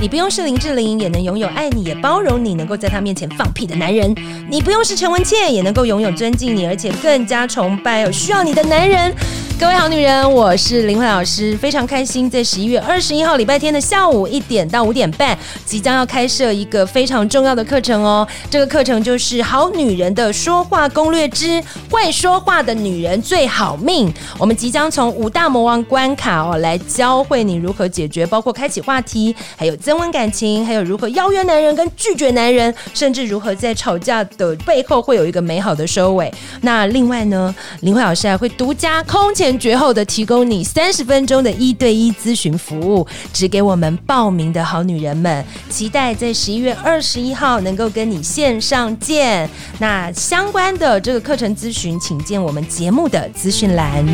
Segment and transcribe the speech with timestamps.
[0.00, 4.14] 你不用是林志玲，也能拥有爱你也包容你，能够在他面前放屁的男人。
[4.48, 9.12] 你不用是陈文茜，也能够拥有尊敬你，而且更加崇拜有需要你的男人。
[9.60, 18.26] 各位好女人，我是林慧老师，非常开心，在十一月二十一号礼拜天的下午一点到五点半，即将要开设一个非常重要的课程哦。
[18.48, 21.60] 这个课程就是《好女人的说话攻略之
[21.90, 24.08] 会说话的女人最好命》。
[24.38, 36.32] 我们即将从五大魔王关卡哦，来教会你如何解决，包括开启话题，还有增温感情，还有如何邀约男人跟拒绝男人，甚至如何在吵架的背后会有一个美好的收尾。
[36.60, 39.47] 那另外呢，林慧老师还会独家空前。
[39.56, 49.48] 绝后的提供你三十分钟的一对一咨询服务，只给我们报名的好女人们，期待在十一月二十一号能够跟你线上见。
[49.78, 54.04] 那相关的这个课程咨询，请见我们节目的资讯栏。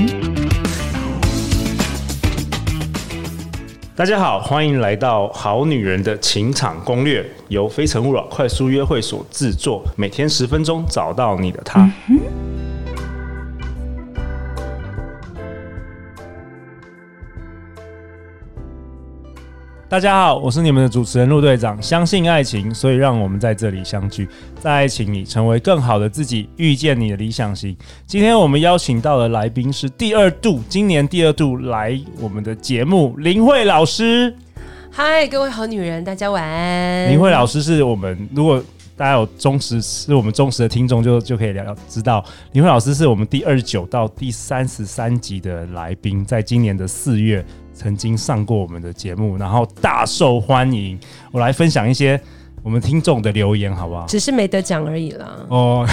[3.96, 11.88] 大家好，欢迎来到《好女人的情场攻略》，由非诚勿扰快速约会所制作，每天十分钟，找到你的他。
[12.08, 12.63] 嗯
[19.86, 21.80] 大家好，我是你们的主持人陆队长。
[21.80, 24.26] 相信爱情，所以让我们在这里相聚，
[24.58, 27.76] 在爱情里成为更好的自己，遇见你的理想型。
[28.06, 34.34] 今天我们邀请到的来宾是第二度，今年第二度来我们的节目，林慧老师。
[34.90, 37.10] 嗨，各位好女人，大家晚安。
[37.10, 38.60] 林慧老师是我们，如果
[38.96, 47.44] 大家有忠实，是我们忠实的听众，就就可以聊聊知道，林慧老师是我们第二十九到第三十三集的来宾，在今年的四月。
[47.74, 50.98] 曾经上过我们的节目，然后大受欢迎。
[51.32, 52.18] 我来分享一些
[52.62, 54.06] 我们听众的留言，好不好？
[54.06, 55.44] 只是没得奖而已啦。
[55.48, 55.86] 哦，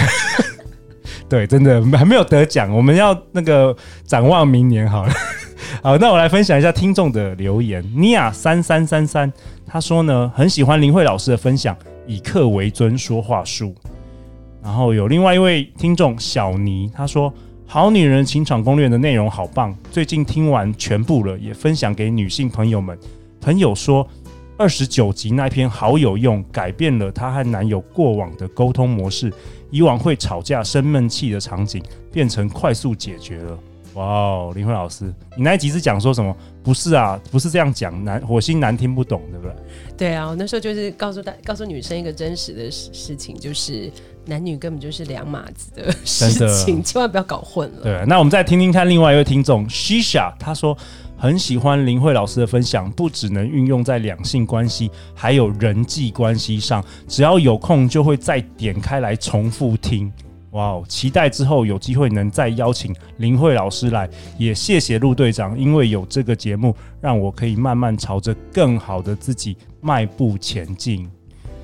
[1.28, 5.12] 对，真的还没有得奖，我们要那个展望明年好了。
[5.82, 7.84] 好，那我来分享一下听众的留言。
[7.94, 9.30] 尼亚三三三三，
[9.66, 13.74] 他说呢，很喜欢林慧老师的分享，以客为尊说话术。
[14.62, 17.32] 然后有另外一位听众小尼，他说。
[17.72, 22.98] 好女人情场攻略的内容好棒，最近听完全部了，也分享给女性朋友们。
[23.40, 24.06] 朋友说
[24.58, 29.32] 二十九集那篇好有用，改变了她和男友过往的沟通模式，
[29.70, 31.82] 以往会吵架生闷气的场景
[32.12, 33.58] 变成快速解决了。
[33.94, 36.36] 哇哦，林慧老师，你那一集是讲说什么？
[36.62, 39.54] 不是啊，不是这样讲，男火星男听不懂，对不对？
[39.96, 43.90] 对啊，我那时候就是告诉大告诉女生一个真实的事事情，就是。
[44.26, 46.30] 男女根本就是两码子的事
[46.64, 47.82] 情，千万不要搞混了。
[47.82, 50.76] 对，那我们再听听看另外一位听众 Shisha，他说
[51.16, 60.12] 很喜欢林慧老师的分享，不只能运用在两性关系，还有人际关系上，只要有空就会再点开来重复听。
[60.50, 64.06] 哇哦，期待之后有机会能再邀请林慧老师来，
[64.38, 71.10] 也谢谢陆队长，因为有这个节目，让我可以慢慢朝着更好的自己迈步前进。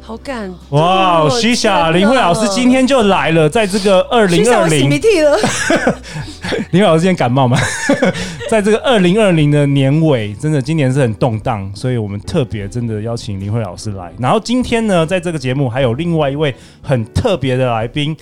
[0.08, 1.28] 好感哇！
[1.28, 4.88] 徐霞林慧老师今天就来了，在这个二零二零，
[6.72, 7.58] 林慧老师今天感冒吗？
[8.48, 14.10] 在这个二零二零的年尾，真的今年是很动荡，所以我们特别真的邀请林慧老师来。
[14.18, 18.16] 然后今天呢，在这个节目还有另外一位很特别的来宾，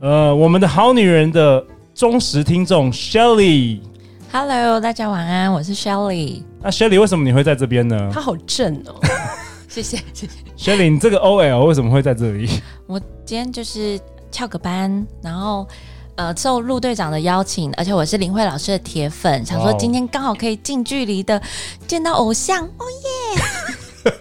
[0.00, 1.62] 呃，我们的好女人的
[1.94, 3.80] 忠实听众 Shelly。
[4.32, 6.42] Hello，大家晚安，我是 Shelly。
[6.62, 8.10] 那 Shelly 为什么你会在这边呢？
[8.10, 8.98] 她好正哦。
[9.68, 12.48] 谢谢谢谢，Shelly，你这个 OL 为什么会在这里？
[12.86, 15.68] 我今天就是翘个班，然后
[16.16, 21.40] 呃受陆队长的邀请，而且我是林慧老师的铁粉，想说今天刚好可以近距离的
[21.86, 22.84] 见到偶像，哦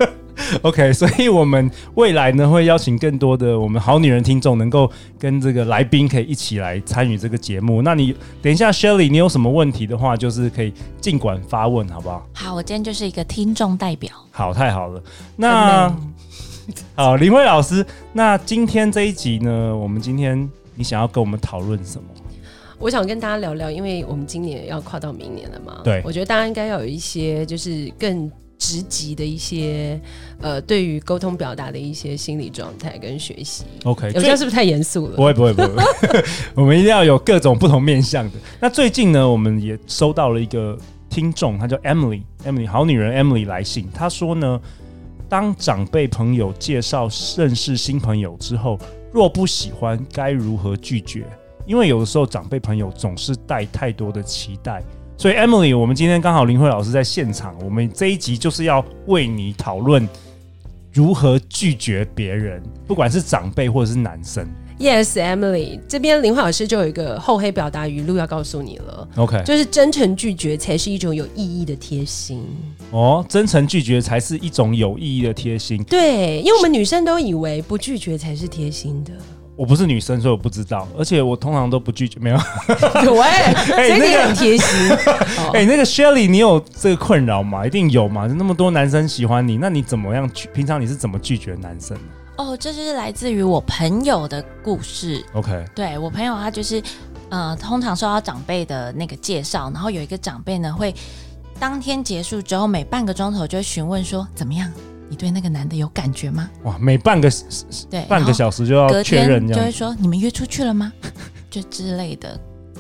[0.04, 0.10] 耶！
[0.64, 7.82] OK，所以我们未来呢会邀请更多的我们好女人听众，能够跟这个来宾可以一起来参与这个节目。
[7.82, 12.28] 那你等一下，Shelly，你有什么问题的话，就是可以尽管发问，好不好？
[12.34, 14.12] 好，我今天就是一个听众代表。
[14.32, 15.02] 好，太好了。
[15.36, 15.94] 那
[16.96, 22.08] 好，林慧老师，那今天这一集呢，我们今天你想要跟我们讨论什么？
[22.80, 25.82] 我想跟大家聊聊，因为我们今年要跨到明年了嘛。
[25.84, 28.32] 对，我觉得大家应该要有一些就是更。
[28.58, 30.00] 职级的一些
[30.42, 33.66] 呃，对于沟通表达的一些心理状态跟学习。
[33.84, 35.16] OK，我觉得是不是太严肃了？
[35.16, 35.84] 不会不会不会，
[36.56, 38.32] 我们一定要有各种不同面向的。
[38.60, 40.78] 那最近呢，我们也收到了一个
[41.10, 44.60] 听众，他叫 Emily，Emily 好女人 Emily 来信，她说呢，
[45.30, 47.08] 当长辈朋友介绍
[47.38, 48.80] 认识新朋友之后，
[49.14, 51.26] 若不喜欢，该如何拒绝？
[51.66, 54.82] 因为有的时候长辈朋友总是带太多的期待。
[55.20, 60.08] 所以，Emily，我们今天刚好林慧老师在现场，我们这一集就是要为你讨论
[60.94, 64.48] 如何拒绝别人，不管是长辈或者是男生。
[64.78, 69.08] Yes, Emily，这边林慧老师就有一个厚黑表达语录要告诉你了。
[69.16, 72.46] OK，就是真诚拒绝才是一种有意义的贴心。
[72.92, 75.84] 哦，真诚拒绝才是一种有意义的贴心。
[75.86, 79.14] 对，因为我们女生都以为不拒绝才是贴心的。
[79.58, 80.88] 我不是女生，所以我不知道。
[80.98, 82.38] 而且我通常都不拒绝，没有。
[82.68, 83.20] 对，
[83.74, 84.96] 哎，所以你很贴心。
[85.54, 87.66] 哎，那个 Shelly，你有这个困扰吗？
[87.66, 88.28] 一定有嘛？
[88.28, 90.48] 那么多男生喜欢你，那你怎么样拒？
[90.54, 91.98] 平常你是怎么拒绝男生？
[92.38, 95.26] 哦，这就是来自于我朋友的故事。
[95.34, 96.80] OK，对，我朋友他就是，
[97.30, 100.94] 呃，通常受到长辈的那个介绍，然后有一个长辈呢会
[101.60, 104.72] 当天结束之后，每半个钟头就会询问说怎么样，
[105.10, 106.50] 你对那个男的有感觉吗？
[106.64, 107.30] 哇，每半个
[107.90, 110.92] 对半个小时就要确认，就会说你们约出去了吗？
[111.50, 112.40] 就之类的。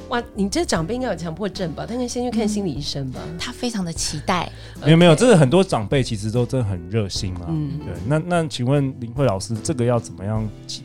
[0.09, 1.85] 哇，你这长辈应该有强迫症吧？
[1.85, 3.19] 他应该先去看心理医生吧？
[3.37, 4.49] 他非常的期待。
[4.83, 7.47] 没有没有，这是很多长辈其实都真的很热心啊。
[7.49, 7.93] 嗯，对。
[8.05, 10.83] 那那请问林慧老师，这个要怎么样解？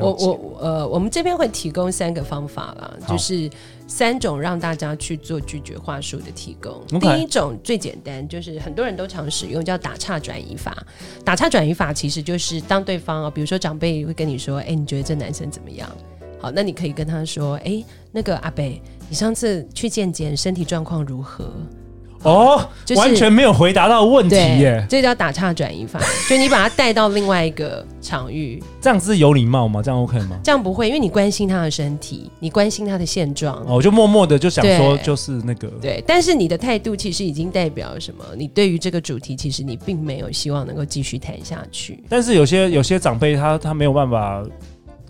[0.00, 3.50] 我我呃，我们这边会提供三个方法啦，就是
[3.86, 6.82] 三种让大家去做拒绝话术的提供。
[6.98, 10.76] 第一种最简单，就是很多人都常使用，叫打岔转移法。
[11.24, 15.90] 打岔转移法其实就是当对方啊，比如说长辈会跟你说：“哎，你觉得这男生怎么样？”
[16.40, 21.52] 好，那你可以跟他说：“哎，那个阿北，你上次去见见，身体状况如何？”
[22.22, 24.84] 哦，就是、完全没有回答到问题耶！
[24.88, 29.82] 这叫打岔转移法， 就你把他带到另外一个场域，这样子有礼貌吗？
[29.82, 30.38] 这样 OK 吗？
[30.44, 33.64] 这样不会，因为你关心他的身体，你关心他的现状。
[33.66, 38.24] 哦，就默默的就想说，就是那个对，但是你的态度其实已经代表什么？
[38.36, 42.02] 你对于这个主题，其实你并没有希望能够继续谈下去。
[42.08, 44.42] 但是有些有些长辈，他他没有办法。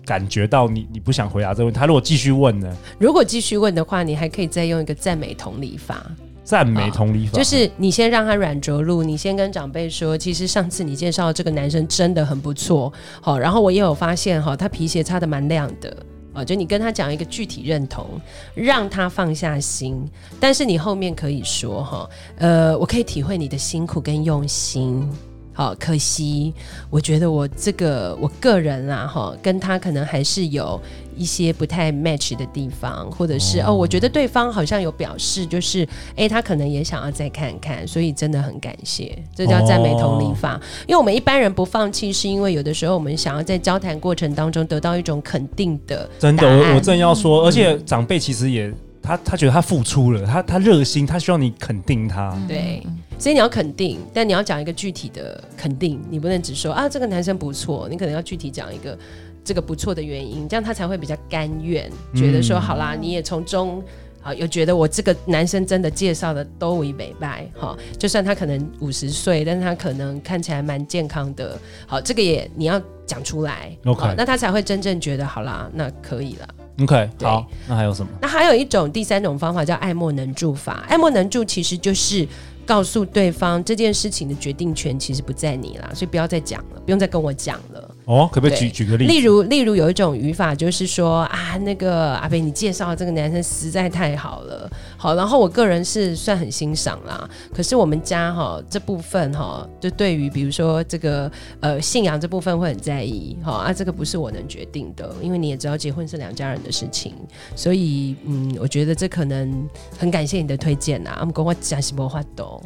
[0.05, 2.69] 感觉到你你不想回答这个问题，他如果继续问呢？
[2.99, 6.05] 如果继续问的话，你还可以再用一个赞美同理法。
[6.43, 12.91] 赞美同理法、哦、就是你先让他软着陆，你先跟长辈说，其实上次你介绍这个男生真的很不错，
[13.21, 15.95] 好，然后我也有发现哈，他皮鞋擦的蛮亮的，
[16.33, 18.05] 啊，就你跟他讲一个具体认同，
[18.53, 20.05] 让他放下心，
[20.39, 25.09] 但是你后面可以说哈，呃，我可以体会你的辛苦跟用心。
[25.55, 26.51] 好，可惜，
[26.89, 30.81] 我觉得我这个我个人啊，哈，跟他可能还是有
[31.17, 40.55] 一些不太 match 的地方，或者是哦，哦，我觉得对方好像有表示，就是哎，他可能也想要再看看，所以真的很感谢，这叫赞美同理法。
[40.55, 46.09] 哦、因为我们一般人不放弃，是因为有的时候我们想要在交谈过程当中得到一种肯定的。
[46.19, 48.73] 真的，我我正要说，嗯、而且长辈其实也。
[49.05, 52.33] 他他觉得他付出了，他他热心，他希望你肯定他。
[52.47, 52.81] 对，
[53.19, 58.97] 所以你要肯定，但你要讲一个具体的肯定，你不能只说啊这个男生不错，你可能要具体讲一个
[59.43, 63.83] 这个不错的原因，这样他才会比较甘愿，觉得说、嗯、好啦，你也从中
[64.21, 76.47] 好又觉得我这个男生真的介绍的都为美白哈，就算他可能五十岁，但是他可能看起来蛮健康的，好，这个也你要讲出来，OK，那他才会真正觉得好啦，那可以了。
[76.79, 78.09] OK，好，那还有什么？
[78.21, 80.85] 那还有一种第三种方法叫爱莫能助法。
[80.87, 82.27] 爱莫能助其实就是
[82.65, 87.92] 告诉对方这件事情的决定权其实不在你啦，所以不要再讲了，不用再跟我讲了。
[88.05, 89.11] 哦，可不可以举举个例子？
[89.11, 97.29] 例如，例如有一种语法就是说啊，那个阿北，你介绍的这个男生实在太好了，好，然后我个人是算很欣赏啦。
[97.53, 107.13] 可是我们家哈这部分哈，就对于比如说这个呃信仰这部分会很在意，哈啊，这个不是我能决定的，因为你也知道结婚是两家人的事情，
[107.55, 109.67] 所以嗯，我觉得这可能
[109.97, 111.15] 很感谢你的推荐呐。
[111.21, 112.61] 我们跟我讲什么话都，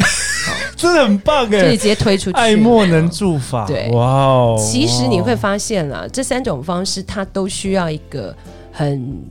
[0.78, 5.18] 真的很棒哎，直接推出去，爱莫能助法，对，哇哦，其实你。
[5.28, 8.34] 会发现啦，这三种方式它都需要一个
[8.72, 9.22] 很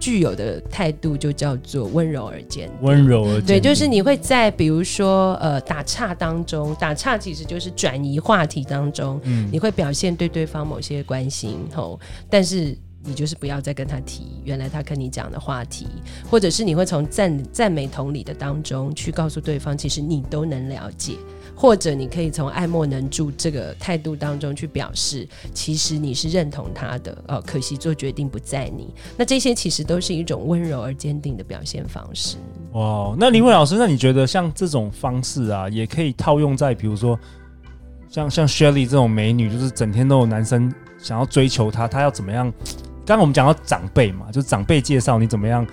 [0.00, 2.66] 具有的态度，就叫做温柔而坚。
[2.66, 2.74] 定。
[2.80, 3.46] 温柔而坚。
[3.46, 12.76] 定，对，就是你会在比如说呃打岔当中，打岔其实就是转移话题当中，嗯，你会表现对对方某些关心，吼，但是
[13.06, 15.86] 你就是不要再跟他提原来他跟你讲的话题，
[16.28, 21.14] 或者是你会从赞赞美同理的当中去告诉对方，其实你都能了解。
[21.58, 27.42] 或者你可以从爱莫能助这个态度当中去表示，其实你是认同他的哦。
[27.46, 28.92] 可惜做决定不在你。
[29.16, 32.36] 那这些其实都是一种温柔而坚定的表现方式。
[32.72, 37.18] 哇，那林慧老师，那你觉得像这种方式啊，也可以套用在比如说
[38.10, 42.52] 像像 Shelly 这种美女，就是整天都有男生想要追求她，她要怎么样？
[43.06, 45.64] 刚刚我们讲到长辈嘛，就长辈介绍你怎么样，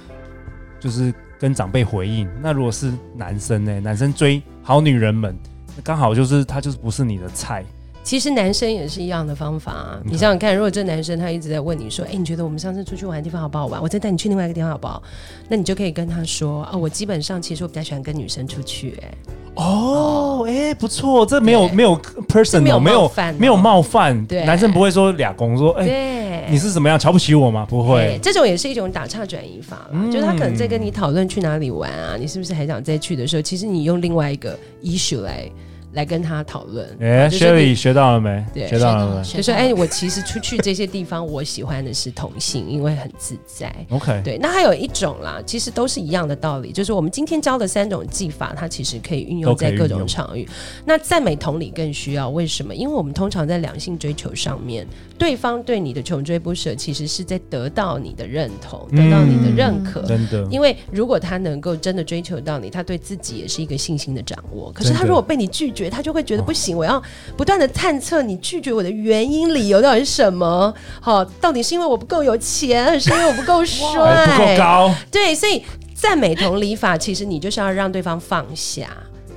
[0.80, 2.30] 就是跟长辈回应。
[2.44, 3.80] 那如果是男生呢？
[3.80, 5.36] 男生追好女人们。
[5.84, 7.66] 刚好就是他就是不是你的菜，
[8.04, 10.00] 其实男生也是一样的方法啊。
[10.04, 13.82] 你想想看，如果这男生他一直在问你说：“哎，你觉得我们上次出去玩的地方好不好玩？
[13.82, 15.02] 我再带你去另外一个地方好不好？”
[15.48, 19.14] 那你就可以跟他说：“哦，我基本上其实我比较喜欢跟女生出去。”哎，
[19.56, 30.12] 哦，哎，不错，这没有没有 person，没有没有没有冒犯，对，男生不会说俩公说：“哎，你是怎么样瞧不起我吗？”不会，这种也是一种打岔转移法嗯。
[30.12, 35.50] 就是他可能在跟你讨论去哪里玩啊，你是不是还想再去的时候，其实你用另外一个 issue 来。
[35.94, 38.44] 来跟他讨论，哎，Shelly 学到了没？
[38.54, 39.24] 对，学到了没？
[39.24, 43.74] 就说，哎，我其实出去这些地方，我喜欢的是同性，因为很自在。
[43.90, 44.38] OK，对。
[44.40, 50.48] 那还有一种啦，其实都是一样的道理，就是我们今天教的三种技法，它其实可以运用在各种场域。
[50.84, 52.74] 那赞美同理更需要，为什么？
[52.74, 60.02] 因为我们通常在两性追求上面，对方对你的穷追不舍，其实是在得到你的认同，得到你的认可。
[60.04, 60.44] 真的。
[60.50, 64.72] 因为如果他能够真的追求到你，他对自己也是一个信心的掌握。
[64.72, 67.02] 可是他如果被你拒绝，他就会觉得不行，我要
[67.38, 70.74] 不断的探测你拒绝我的原因、理由到底是什么？
[71.02, 74.94] 好，到底是因为我不够有钱，还是因为我不够帅、不够高？
[75.12, 75.64] 对，所以
[75.94, 78.88] 赞美同理法，其实你就是要让对方放下。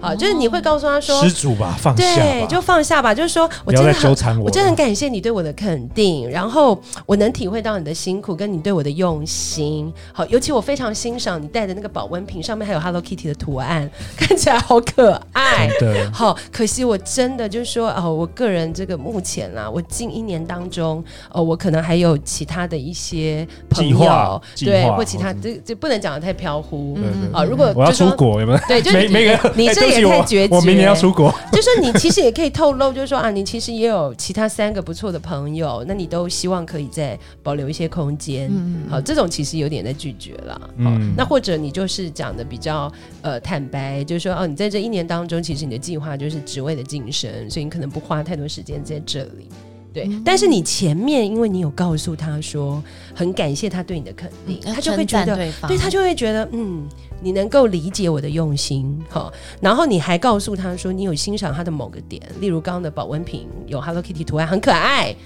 [0.01, 9.93] 好，就是你会告诉他说：“失主吧，放下吧，对，就放下吧。”就是说我真的很，我，我真的很感谢你对我的肯定，然后我能体会到你的辛苦，跟你对我的用心。
[10.13, 15.69] 好，尤其我非常欣赏你带的那个保温瓶，上面还有 Hello Kitty 的图案， 看起来好可爱。
[15.81, 26.99] 对，好，可惜我真的就是说，哦，我个人这个目前啦，我近一年当中，哦，我可能还有其他的一些朋友，对，或其他这这不能讲的太飘忽。
[26.99, 28.59] 嗯，好，如果我要出国，有没有？
[28.69, 29.86] 对，就没没个你这。
[29.89, 31.35] 也太决绝，我明年要出国。
[31.53, 38.51] 就是你其实也可以透露，就是说啊，你其实也有其他三个不错的朋友，那你都希望可以再保留一些空间。
[38.51, 40.71] 嗯，好，这种其实有点在拒绝了。
[40.77, 49.49] 嗯，那或者你就是讲的比较呃坦白，就是说哦，你在这一年当中，其实你的计划就是职位的晋升，所以你可能不花太多时间在这里。
[49.97, 52.83] 对，但是你前面因为你有告诉他说
[53.15, 55.35] 很感谢他对你的肯定，他就会觉得，
[55.67, 56.87] 对，他就会觉得嗯。
[57.23, 65.17] 你能够理解我的用心，好，然后你还告诉他说你有欣赏他的某个点，例如刚刚的保温瓶有 Hello Kitty 图案，很可爱。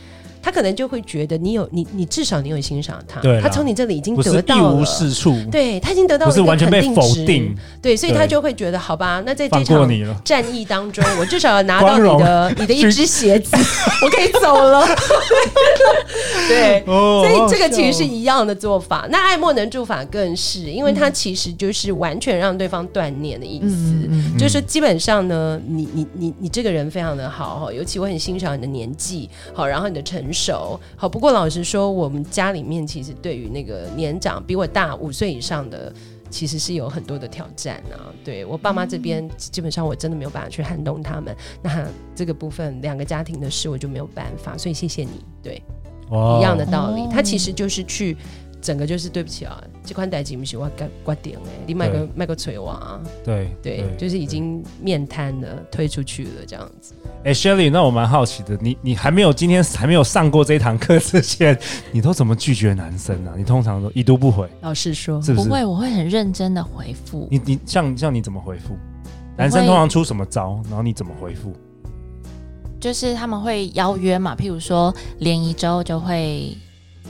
[0.42, 9.88] 他可能就会觉得你有你你至少你有欣赏他，他从你这里已经得到了，一无是处，对他已经得到了，不是完全被否定，对，所以他就会觉得好吧，那在这场
[10.24, 13.54] 战役当中，我至少要拿到你的你的一只鞋子，
[14.02, 14.86] 我可以走了，
[16.48, 19.06] 对，所以这个其实是一样的做法。
[19.10, 30.29] 那爱莫能助法更是，因为他其实就是完全让对方断念的意思，就是说基本上呢，你你你你这个人非常的好哈，尤其我很欣赏你的年纪好，然后你的成。
[30.32, 35.92] 熟好，不过老实说，我们家里面其实对于那个年长比我大五岁以上的，
[36.28, 38.12] 其实是有很多的挑战啊。
[38.24, 41.36] 对我爸妈这边，基本上我真的没有办法去撼动他们。
[41.62, 44.56] 那这个部分，两个家庭的事，我就没有办法。
[44.56, 45.62] 所以谢谢你，对，
[46.10, 48.16] 一样的道理，他其实就是去。
[48.60, 56.92] 整个就是对不起啊，这款代金不是我决决定的，你卖个卖个锤娃，对对，就是已经面瘫了，推出去了这样子。
[57.24, 61.58] 哎，Shelly，那我蛮好奇的，你你还没有今天还没有上过这堂课之前，
[61.90, 63.32] 你都怎么拒绝男生呢？
[63.36, 64.48] 你通常都已读不回？
[64.60, 65.48] 老实说，是不是？
[65.48, 67.26] 不会，我会很认真的回复。
[67.30, 68.76] 你你像像你怎么回复？
[69.36, 70.62] 男生通常出什么招？
[70.68, 71.52] 然后你怎么回复？
[72.78, 76.54] 就是他们会邀约嘛，譬如说连一周就会。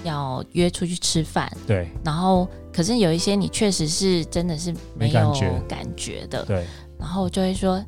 [0.03, 5.33] 要约出去吃饭，对，然后可是有一些你确实是真的是没有
[5.69, 6.27] 感觉。
[6.29, 6.65] 的，对，
[6.99, 7.83] 然后就会说，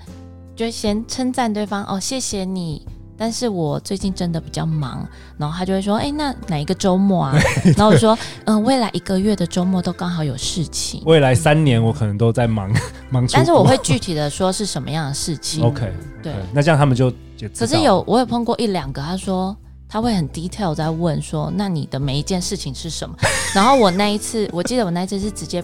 [0.55, 5.07] 就先称赞对方哦，谢谢你，但是我最近真的比较忙，
[5.39, 7.39] 然后他就会说，哎，那哪一个周末啊？
[7.77, 12.71] 然后我说，嗯，未来一个月的周末都刚好有事情，未来三年我可能都在忙
[13.11, 15.93] 忙，但是我会具体的说是什么样的事情，OK，
[16.23, 19.57] 对，那这样他们就就可是有我有碰过一两个，他说。
[19.93, 23.15] 他会很 detail 在问说，那你的每一件事情是什么？
[23.55, 25.63] 然后我那一次，我记得我那一次是直接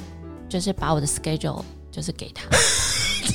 [0.51, 2.45] 就是把我的 schedule 就是给他。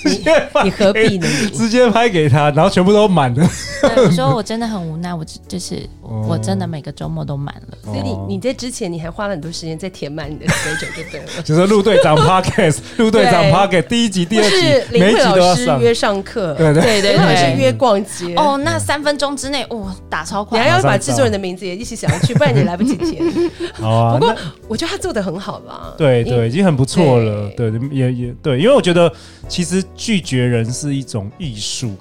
[0.05, 0.23] 你
[0.65, 1.27] 你何必呢？
[1.53, 3.47] 直接拍给他，然后全部都满了。
[3.81, 7.77] 对，我说我真的很无奈，我就是我真的每个周末都满了。
[7.83, 11.25] 所以你你在之前你还花了很多时间在填满你的 schedule 就对了。
[11.43, 15.79] 就是陆队长 podcast，陆队长 podcast 第一集、第二集，每一集都要上。
[15.79, 18.33] 约上课，对对对，或者是约逛街。
[18.35, 20.57] 哦，那三分钟之内，哇，打超快。
[20.57, 23.21] 你还要把制作人的名字也一起想上去，不然你来不及填。
[23.73, 24.17] 好啊。
[24.17, 24.33] 不过
[24.67, 25.93] 我觉得他做的很好吧。
[25.97, 27.49] 对对，已经很不错了。
[27.57, 29.11] 对，也也对，因为我觉得
[29.49, 31.95] 其实拒绝人是一种艺术，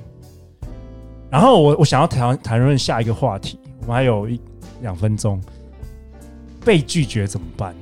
[1.30, 4.40] 然后我我想要谈谈论下一个话题，我们还有一
[4.80, 5.40] 两分钟，
[6.64, 7.74] 被拒绝怎么办？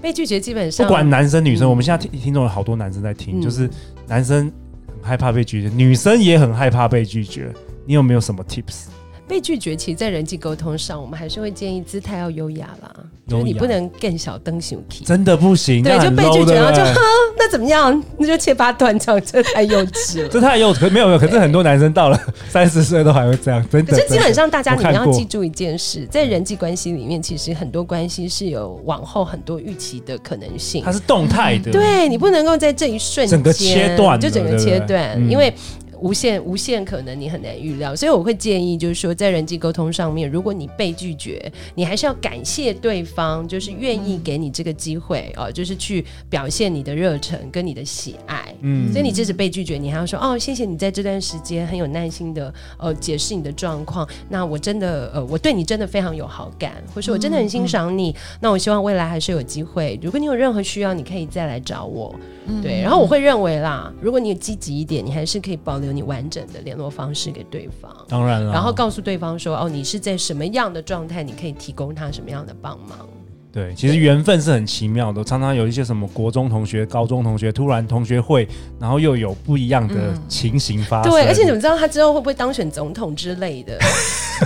[0.00, 3.68] 被拒绝基本上不管男生女生，嗯、我们现在听听众有好多男生在听，嗯、就是
[4.06, 4.50] 男生
[4.86, 7.52] 很害怕被拒绝，女生也很害怕被拒绝，
[7.84, 8.86] 你有没有什么 tips？
[9.28, 12.90] 被拒绝，其实，在人际沟通上，我们还是会建议姿态要优雅啦，
[13.28, 15.82] 就是你不能更小灯小 key，真的不行。
[15.82, 17.00] 对，就被拒绝了，就哼，
[17.38, 18.02] 那怎么样？
[18.16, 20.28] 那就切八段这样，这太幼稚了。
[20.32, 22.18] 这太幼稚，没有没有，可是很多男生到了
[22.48, 23.92] 三十岁都还会这样，真的。
[23.94, 31.70] 可是基本上，大家你们要记住一件事，在人际关系里面，其实很多关系是有往后很多预期的可能性，它是动态的。
[31.70, 35.52] 对，你不能够在这一瞬间整个切断，就整个切断，嗯、因为。
[36.00, 48.54] 无限无限可能，你很难预料，所以我会建议，就是说，在人际沟通上面，如果你被拒绝，你还是要感谢对方，就是愿意给你这个机会哦，就是去表现你的热忱跟你的喜爱。
[48.60, 54.08] 嗯，所以你即使被拒绝，你还要说哦，谢谢你在这段时间很有耐心的呃解释你的状况。
[54.28, 58.10] 那我真的呃，我对你真的非常有好感，或是我真的很欣赏你。
[58.10, 62.14] 嗯嗯、那我希望未来还是有机会，如果你有任何需要，你可以再来找我。
[62.46, 65.87] 嗯、对，然后我会认为啦，如果你有积极一点，你还是可以保留。
[65.92, 71.22] 你完整的联络方式给对方，当然了，然后告诉对方说：“哦，你是在什么样的状态？
[71.22, 73.08] 你可以提供他什么样的帮忙？”
[73.58, 78.46] 对，其实缘分是很奇妙的，常常有一些什么国中同学、高中同学，突然同学会，
[78.78, 79.94] 然后又有不一样的
[80.28, 81.10] 情形发生。
[81.10, 83.76] 对，而且你们知道他之后会不会当选总统之类的？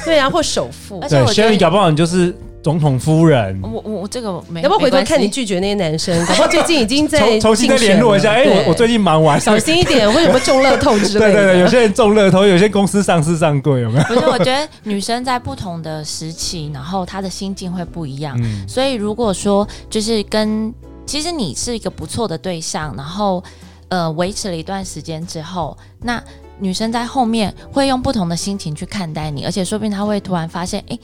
[0.07, 0.99] 对啊，或首富。
[1.01, 2.35] 而且我觉得你搞不好你就是。
[2.63, 6.17] 总统夫人，我我我这个没，要不要回头看你拒绝那些男生？
[6.27, 8.31] 然后最近已经在 重重新再联络一下。
[8.31, 11.33] 哎，我我最近忙完，小心一点，会有没有中乐透之类的？
[11.33, 14.05] 对对对，有些人中乐透，有些公司上市上柜，有没有？
[14.05, 18.39] 不是，我觉得女生在不同的时期，然后她的心境会不一样。
[18.41, 20.73] 嗯，所以如果说就是跟
[21.05, 23.43] 其实你是一个不错的对象，然后
[23.89, 26.23] 呃维持了一段时间之后，那
[26.61, 30.99] 女生在后面会用不同的心情去看待你，而且说不定她会突然发现，哎。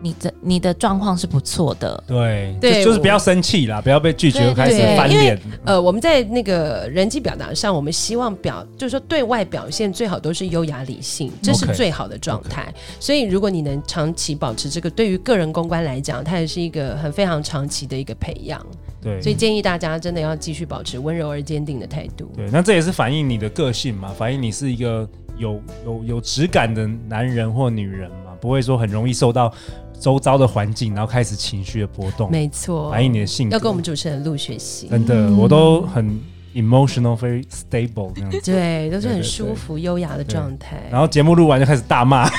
[0.00, 5.38] 你的你的状况是不错的，对对，就是不要生气啦，不要被拒绝开始翻脸。
[5.64, 12.62] 呃，我们在那个人际表达上，我们希望表就是说对外表现最好都是优雅理性，这是最好的状态。
[12.62, 13.04] Okay, okay.
[13.04, 18.64] 所以如果你能长期保持这个，对于个人公关来讲，它也是一个很非常长期的一个培养。
[19.00, 22.30] 对，所以建议大家真的要继续保持温柔而坚定的态度。
[22.36, 29.52] 对，那这也是反映你的个性嘛，反映你是一个有有有质感的男人或女人嘛，不会说很容易受到。
[30.00, 33.54] 周遭的环境，然后开始情绪的波动，没错，反映你的性格。
[33.54, 36.20] 要跟我们主持人录学习，真的，嗯、我都很
[36.54, 40.80] emotional，very stable 这样子， 对，都是很舒服、优雅的状态。
[40.88, 42.30] 然后节目录完就开始大骂，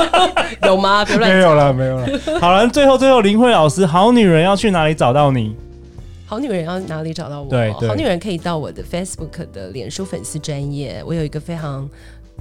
[0.64, 1.02] 有吗？
[1.02, 2.06] 别乱没有了，没有了。
[2.42, 5.56] 好了，最后最后，林慧老师，好女人要去哪里找到你？
[6.26, 7.48] 好女人要哪里找到我？
[7.48, 11.88] 对，对，好女人可以到我的 Facebook 的脸书粉丝专业，我有一个非常。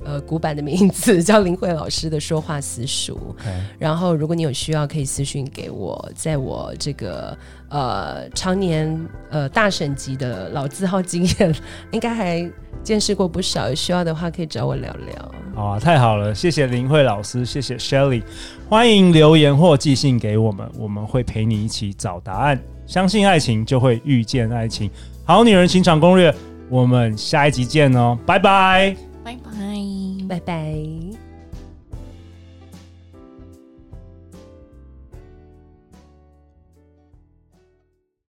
[0.05, 3.36] 呃，古板的名字叫林慧老师的说话私塾。
[3.77, 6.10] 然后，如果你有需要，可以私讯给我。
[6.15, 7.38] 在我这个
[7.69, 8.97] 呃常年
[9.29, 11.53] 呃大省级的老字号经验，
[11.91, 12.49] 应该还
[12.83, 13.69] 见识过不少。
[13.69, 15.31] 有需要的话，可以找我聊聊。
[15.55, 18.21] 好啊，太好了，谢谢林慧老师，谢谢 Shelly，
[18.69, 22.60] 欢迎留言或寄信给我们，我们会陪你一起找答案。
[22.86, 24.89] 相信爱情，就会遇见爱情。
[25.25, 26.33] 好女人情场攻略，
[26.69, 29.07] 我们下一集见哦，拜拜。
[29.28, 29.52] 拜拜，
[30.30, 31.07] 拜拜。